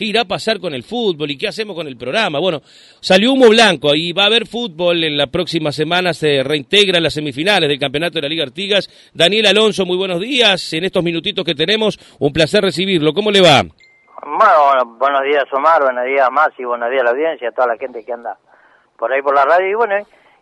qué 0.00 0.06
irá 0.06 0.22
a 0.22 0.24
pasar 0.24 0.60
con 0.60 0.72
el 0.72 0.82
fútbol 0.82 1.30
y 1.30 1.36
qué 1.36 1.46
hacemos 1.46 1.76
con 1.76 1.86
el 1.86 1.98
programa. 1.98 2.38
Bueno, 2.38 2.62
salió 3.00 3.34
humo 3.34 3.50
blanco 3.50 3.94
y 3.94 4.14
va 4.14 4.22
a 4.22 4.26
haber 4.28 4.46
fútbol 4.46 5.04
en 5.04 5.14
la 5.14 5.26
próxima 5.26 5.72
semana, 5.72 6.14
se 6.14 6.42
reintegra 6.42 6.98
las 7.00 7.12
semifinales 7.12 7.68
del 7.68 7.78
campeonato 7.78 8.14
de 8.14 8.22
la 8.22 8.28
Liga 8.28 8.44
Artigas. 8.44 8.88
Daniel 9.12 9.48
Alonso, 9.48 9.84
muy 9.84 9.98
buenos 9.98 10.18
días. 10.18 10.72
En 10.72 10.84
estos 10.84 11.04
minutitos 11.04 11.44
que 11.44 11.54
tenemos, 11.54 11.98
un 12.18 12.32
placer 12.32 12.62
recibirlo. 12.62 13.12
¿Cómo 13.12 13.30
le 13.30 13.42
va? 13.42 13.60
Bueno, 14.22 14.96
buenos 14.98 15.20
días 15.22 15.44
Omar, 15.52 15.82
buenos 15.82 16.06
días 16.06 16.30
más 16.32 16.48
y 16.56 16.64
buenos 16.64 16.88
días 16.88 17.02
a 17.02 17.04
la 17.04 17.10
audiencia, 17.10 17.50
a 17.50 17.52
toda 17.52 17.68
la 17.68 17.76
gente 17.76 18.02
que 18.02 18.12
anda 18.14 18.38
por 18.96 19.12
ahí 19.12 19.20
por 19.20 19.34
la 19.34 19.44
radio 19.44 19.68
y 19.68 19.74
bueno, 19.74 19.96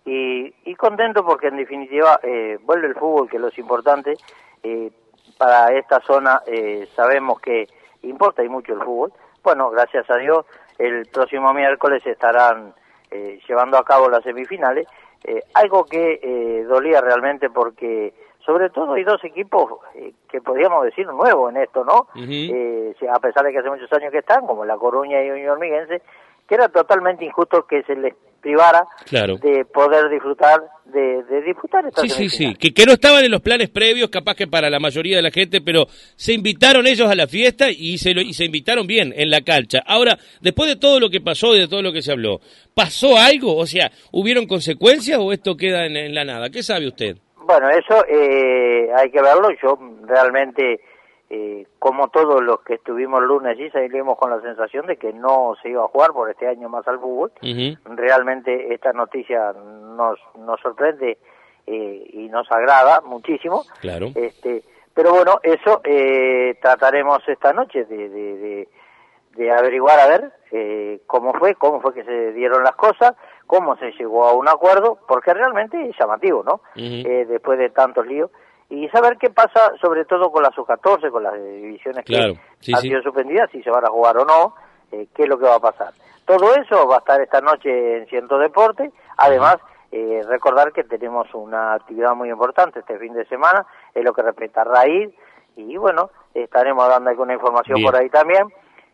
y, 0.05 0.55
y 0.71 0.75
contento 0.77 1.25
porque 1.25 1.49
en 1.49 1.57
definitiva 1.57 2.21
eh, 2.23 2.59
vuelve 2.63 2.87
el 2.87 2.95
fútbol, 2.95 3.29
que 3.29 3.39
es 3.39 3.43
lo 3.43 3.51
importante. 3.57 4.15
Eh, 4.63 4.93
para 5.37 5.77
esta 5.77 6.01
zona 6.07 6.43
eh, 6.47 6.89
sabemos 6.95 7.41
que 7.41 7.67
importa 8.03 8.45
y 8.45 8.49
mucho 8.49 8.73
el 8.73 8.83
fútbol. 8.83 9.13
Bueno, 9.49 9.71
gracias 9.71 10.05
a 10.11 10.19
Dios, 10.19 10.45
el 10.77 11.07
próximo 11.07 11.55
miércoles 11.55 12.07
estarán 12.07 12.75
eh, 13.11 13.41
llevando 13.49 13.79
a 13.79 13.83
cabo 13.83 14.11
las 14.11 14.23
semifinales. 14.23 14.87
Eh, 15.25 15.41
algo 15.55 15.87
que 15.87 16.21
eh, 16.23 16.65
dolía 16.65 17.01
realmente 17.01 17.49
porque 17.49 18.13
sobre 18.45 18.69
todo 18.69 18.93
hay 18.93 19.05
dos 19.05 19.25
equipos 19.25 19.73
eh, 19.95 20.13
que 20.29 20.43
podríamos 20.43 20.85
decir 20.85 21.07
nuevos 21.07 21.51
en 21.51 21.63
esto, 21.63 21.83
¿no? 21.83 22.09
eh, 22.15 22.95
a 23.11 23.19
pesar 23.21 23.43
de 23.47 23.53
que 23.53 23.61
hace 23.61 23.71
muchos 23.71 23.91
años 23.95 24.13
que 24.13 24.19
están, 24.19 24.47
como 24.47 24.67
La 24.67 24.77
Coruña 24.77 25.25
y 25.25 25.31
Unión 25.31 25.59
Miguense, 25.59 26.03
que 26.49 26.55
era 26.55 26.69
totalmente 26.69 27.25
injusto 27.25 27.67
que 27.69 27.83
se 27.83 27.95
les 27.95 28.15
privara 28.41 28.85
Claro. 29.07 29.37
de 29.39 29.65
poder 29.65 30.09
disfrutar 30.09 30.61
de, 30.87 31.23
de 31.25 31.43
disputar 31.43 31.85
esta 31.87 32.01
Sí, 32.03 32.09
sí, 32.09 32.29
sí, 32.29 32.55
que, 32.55 32.73
que 32.73 32.87
no 32.87 32.93
estaban 32.93 33.25
en 33.25 33.31
los 33.33 33.41
planes 33.43 33.69
previos, 33.69 34.09
capaz 34.11 34.37
que 34.37 34.47
para 34.47 34.71
la 34.71 34.79
mayoría 34.79 35.17
de 35.17 35.23
la 35.23 35.31
gente, 35.33 35.61
pero 35.61 35.87
se 36.17 36.33
invitaron 36.33 36.87
ellos 36.87 37.11
a 37.11 37.15
la 37.17 37.27
fiesta 37.27 37.69
y 37.71 37.99
se, 37.99 38.15
lo, 38.15 38.21
y 38.23 38.33
se 38.33 38.45
invitaron 38.45 38.87
bien 38.87 39.13
en 39.17 39.29
la 39.31 39.41
cancha. 39.43 39.81
Ahora, 39.85 40.17
después 40.41 40.69
de 40.71 40.77
todo 40.77 41.01
lo 41.01 41.11
que 41.11 41.21
pasó 41.21 41.55
y 41.55 41.61
de 41.61 41.69
todo 41.69 41.83
lo 41.83 41.93
que 41.93 42.01
se 42.01 42.13
habló, 42.13 42.41
¿pasó 42.75 43.19
algo? 43.19 43.57
O 43.57 43.67
sea, 43.67 43.91
¿hubieron 44.13 44.47
consecuencias 44.47 45.19
o 45.21 45.33
esto 45.33 45.57
queda 45.57 45.85
en, 45.85 45.97
en 45.97 46.15
la 46.15 46.25
nada? 46.25 46.49
¿Qué 46.49 46.63
sabe 46.63 46.87
usted? 46.87 47.17
Bueno, 47.45 47.69
eso 47.71 48.05
eh, 48.07 48.89
hay 48.97 49.11
que 49.11 49.21
verlo. 49.21 49.49
Yo 49.63 49.79
realmente, 50.07 50.81
eh, 51.31 51.67
como 51.79 52.09
todos 52.09 52.43
los 52.43 52.61
que 52.63 52.75
estuvimos 52.75 53.21
el 53.21 53.29
lunes 53.29 53.53
allí, 53.53 53.71
salimos 53.71 54.17
con 54.17 54.31
la 54.31 54.41
sensación 54.41 54.87
de 54.87 54.97
que 54.97 55.13
no 55.13 55.55
se 55.63 55.69
iba 55.69 55.85
a 55.85 55.89
jugar 55.89 56.13
por 56.13 56.31
este 56.31 56.47
año 56.47 56.69
más 56.69 56.89
al 56.89 56.99
fútbol. 56.99 57.33
Realmente 57.85 58.73
esta 58.73 58.93
noticia 58.93 59.53
nos, 59.53 60.19
nos 60.39 60.61
sorprende 60.61 61.19
eh, 61.67 62.11
y 62.13 62.29
nos 62.29 62.51
agrada 62.51 63.03
muchísimo. 63.03 63.65
Claro. 63.81 64.07
Este, 64.15 64.63
pero 64.95 65.13
bueno, 65.13 65.39
eso 65.43 65.81
eh, 65.85 66.59
trataremos 66.63 67.19
esta 67.29 67.53
noche 67.53 67.85
de, 67.85 68.09
de, 68.09 68.37
de, 68.39 68.69
de 69.37 69.53
averiguar 69.53 70.01
a 70.01 70.09
ver 70.09 70.33
eh, 70.51 71.01
cómo 71.07 71.35
fue, 71.35 71.55
cómo 71.57 71.81
fue 71.81 71.93
que 71.93 72.05
se 72.05 72.33
dieron 72.33 72.65
las 72.65 72.75
cosas, 72.75 73.15
cómo 73.47 73.77
se 73.77 73.93
llegó 73.93 74.27
a 74.27 74.33
un 74.33 74.49
acuerdo, 74.49 74.99
porque 75.07 75.35
realmente 75.35 75.89
es 75.89 75.95
llamativo, 75.99 76.43
¿no? 76.43 76.63
Eh, 76.75 77.27
después 77.29 77.59
de 77.59 77.69
tantos 77.71 78.07
líos. 78.07 78.31
Y 78.71 78.89
saber 78.91 79.17
qué 79.17 79.31
pasa, 79.31 79.73
sobre 79.81 80.05
todo 80.05 80.31
con 80.31 80.43
las 80.43 80.55
sub-14, 80.55 81.11
con 81.11 81.23
las 81.23 81.35
divisiones 81.35 82.05
Claro, 82.05 82.35
que 82.35 82.41
sí, 82.61 82.75
han 82.75 82.81
sí. 82.81 82.89
sido 82.89 83.03
suspendidas, 83.03 83.51
si 83.51 83.63
se 83.63 83.71
van 83.71 83.85
a 83.85 83.91
jugar 83.91 84.19
o 84.19 84.25
no, 84.25 84.55
eh, 84.93 85.09
qué 85.15 85.23
es 85.23 85.29
lo 85.29 85.39
que 85.39 85.47
va 85.47 85.55
a 85.57 85.61
pasar. 85.61 85.93
Todo 86.27 86.55
eso 86.55 86.87
va 86.87 86.97
a 86.97 86.99
estar 86.99 87.21
esta 87.23 87.41
noche 87.41 87.99
en 87.99 88.07
Ciento 88.09 88.39
Deporte. 88.39 88.93
Además, 89.17 89.57
eh, 89.91 90.21
recordar 90.29 90.73
que 90.73 90.85
tenemos 90.85 91.33
una 91.33 91.73
actividad 91.75 92.15
muy 92.15 92.29
importante 92.29 92.81
este 92.81 92.99
fin 92.99 93.15
de 93.15 93.25
semana, 93.27 93.67
en 93.95 94.05
lo 94.05 94.13
que 94.13 94.21
respecta 94.21 94.61
a 94.61 94.65
Raíz, 94.65 95.11
y 95.57 95.77
bueno, 95.79 96.11
estaremos 96.35 96.87
dando 96.89 97.09
alguna 97.09 97.33
información 97.33 97.77
Bien. 97.77 97.87
por 97.87 97.99
ahí 97.99 98.11
también, 98.11 98.53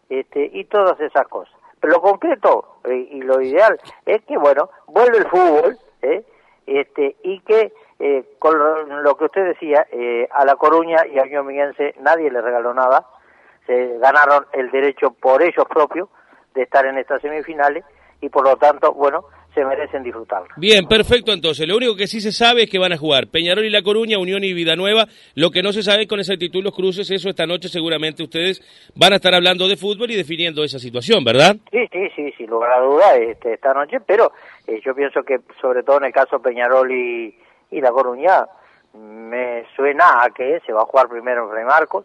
este, 0.08 0.50
y 0.52 0.64
todas 0.66 0.98
esas 1.00 1.26
cosas. 1.26 1.54
Pero 1.80 1.94
lo 1.94 2.00
concreto 2.00 2.78
eh, 2.84 3.08
y 3.10 3.20
lo 3.22 3.40
ideal 3.40 3.78
es 4.06 4.22
que, 4.24 4.38
bueno, 4.38 4.70
vuelve 4.86 5.18
el 5.18 5.26
fútbol, 5.26 5.76
¿eh? 6.02 6.24
este, 6.66 7.16
y 7.24 7.40
que 7.40 7.72
eh, 8.06 8.22
con 8.38 8.58
lo, 8.58 9.00
lo 9.00 9.16
que 9.16 9.24
usted 9.24 9.46
decía, 9.46 9.86
eh, 9.90 10.28
a 10.30 10.44
La 10.44 10.56
Coruña 10.56 11.06
y 11.10 11.18
a 11.18 11.22
Unión 11.22 11.46
Miguense 11.46 11.94
nadie 12.02 12.30
le 12.30 12.42
regaló 12.42 12.74
nada, 12.74 13.06
se 13.66 13.96
ganaron 13.96 14.44
el 14.52 14.70
derecho 14.70 15.12
por 15.12 15.42
ellos 15.42 15.64
propios 15.66 16.10
de 16.54 16.64
estar 16.64 16.84
en 16.84 16.98
estas 16.98 17.22
semifinales 17.22 17.82
y 18.20 18.28
por 18.28 18.44
lo 18.44 18.56
tanto, 18.56 18.92
bueno, 18.92 19.24
se 19.54 19.64
merecen 19.64 20.02
disfrutarlo. 20.02 20.48
Bien, 20.58 20.86
perfecto 20.86 21.32
entonces. 21.32 21.66
Lo 21.66 21.78
único 21.78 21.96
que 21.96 22.06
sí 22.06 22.20
se 22.20 22.30
sabe 22.30 22.64
es 22.64 22.70
que 22.70 22.78
van 22.78 22.92
a 22.92 22.98
jugar 22.98 23.28
Peñarol 23.28 23.64
y 23.64 23.70
La 23.70 23.80
Coruña, 23.80 24.18
Unión 24.18 24.44
y 24.44 24.52
Vida 24.52 24.76
Nueva. 24.76 25.06
Lo 25.34 25.50
que 25.50 25.62
no 25.62 25.72
se 25.72 25.82
sabe 25.82 26.06
con 26.06 26.18
exactitud 26.18 26.62
los 26.62 26.74
cruces, 26.74 27.10
eso 27.10 27.30
esta 27.30 27.46
noche 27.46 27.70
seguramente 27.70 28.22
ustedes 28.22 28.60
van 28.94 29.14
a 29.14 29.16
estar 29.16 29.34
hablando 29.34 29.66
de 29.66 29.78
fútbol 29.78 30.10
y 30.10 30.16
definiendo 30.16 30.62
esa 30.62 30.78
situación, 30.78 31.24
¿verdad? 31.24 31.56
Sí, 31.70 31.88
sí, 31.90 32.08
sí, 32.14 32.32
sin 32.36 32.50
lugar 32.50 32.72
a 32.72 32.80
duda 32.80 33.16
este, 33.16 33.54
esta 33.54 33.72
noche, 33.72 34.00
pero 34.06 34.32
eh, 34.66 34.82
yo 34.84 34.94
pienso 34.94 35.22
que 35.22 35.38
sobre 35.58 35.82
todo 35.82 35.96
en 35.96 36.04
el 36.04 36.12
caso 36.12 36.42
Peñarol 36.42 36.92
y, 36.92 37.34
y 37.74 37.80
La 37.80 37.90
Coruña, 37.90 38.46
me 38.94 39.66
suena 39.74 40.22
a 40.22 40.30
que 40.30 40.60
se 40.64 40.72
va 40.72 40.82
a 40.82 40.86
jugar 40.86 41.08
primero 41.08 41.44
en 41.44 41.50
Fray 41.50 41.64
Marcos, 41.64 42.04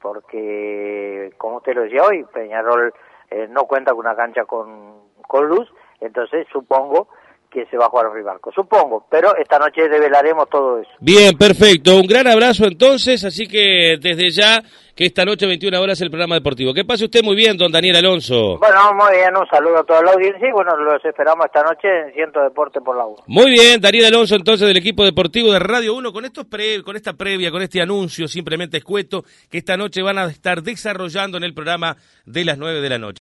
porque 0.00 1.32
como 1.38 1.56
usted 1.56 1.74
lo 1.74 1.82
decía 1.82 2.02
hoy, 2.04 2.24
Peñarol 2.24 2.92
eh, 3.30 3.48
no 3.48 3.64
cuenta 3.64 3.92
con 3.92 4.00
una 4.00 4.14
cancha 4.14 4.44
con, 4.44 5.00
con 5.26 5.48
luz, 5.48 5.72
entonces 6.00 6.46
supongo 6.52 7.08
que 7.50 7.66
se 7.66 7.76
va 7.76 7.86
a 7.86 7.88
jugar 7.88 8.10
Fray 8.12 8.24
Marcos, 8.24 8.54
supongo, 8.54 9.06
pero 9.10 9.36
esta 9.36 9.58
noche 9.58 9.88
develaremos 9.88 10.48
todo 10.50 10.80
eso. 10.80 10.90
Bien, 11.00 11.36
perfecto. 11.36 11.96
Un 11.96 12.06
gran 12.06 12.26
abrazo 12.26 12.64
entonces, 12.66 13.24
así 13.24 13.46
que 13.46 13.96
desde 14.00 14.30
ya 14.30 14.62
que 14.94 15.04
esta 15.06 15.24
noche 15.24 15.46
21 15.46 15.80
horas 15.80 16.00
el 16.00 16.10
programa 16.10 16.34
deportivo. 16.34 16.74
Que 16.74 16.84
pase 16.84 17.04
usted 17.04 17.22
muy 17.22 17.36
bien, 17.36 17.56
don 17.56 17.70
Daniel 17.70 17.94
Alonso. 17.96 18.58
Bueno, 18.58 18.92
muy 18.94 19.14
bien, 19.16 19.30
un 19.36 19.46
saludo 19.46 19.78
a 19.78 19.84
toda 19.84 20.02
la 20.02 20.10
audiencia 20.10 20.48
y 20.48 20.50
bueno, 20.50 20.76
los 20.76 21.04
esperamos 21.04 21.46
esta 21.46 21.62
noche 21.62 21.86
en 22.08 22.12
Ciento 22.14 22.40
Deporte 22.42 22.80
por 22.80 22.96
la 22.96 23.06
1. 23.06 23.16
Muy 23.28 23.48
bien, 23.52 23.80
Daniel 23.80 24.06
Alonso 24.06 24.34
entonces 24.34 24.66
del 24.66 24.76
equipo 24.76 25.04
deportivo 25.04 25.52
de 25.52 25.60
Radio 25.60 25.94
1 25.94 26.12
con 26.12 26.24
estos 26.24 26.46
pre- 26.46 26.82
con 26.82 26.96
esta 26.96 27.12
previa, 27.12 27.52
con 27.52 27.62
este 27.62 27.80
anuncio 27.80 28.26
simplemente 28.26 28.78
escueto 28.78 29.22
que 29.48 29.58
esta 29.58 29.76
noche 29.76 30.02
van 30.02 30.18
a 30.18 30.24
estar 30.26 30.62
desarrollando 30.64 31.38
en 31.38 31.44
el 31.44 31.54
programa 31.54 31.96
de 32.26 32.44
las 32.44 32.58
9 32.58 32.80
de 32.80 32.88
la 32.88 32.98
noche. 32.98 33.16